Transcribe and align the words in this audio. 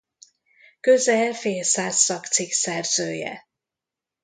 Közel 0.79 1.33
félszáz 1.33 1.95
szakcikk 1.95 2.49
szerzője. 2.51 3.47